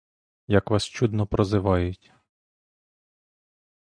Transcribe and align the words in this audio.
Як 0.47 0.69
вас 0.71 0.85
чудно 0.85 1.27
прозивають. 1.27 2.11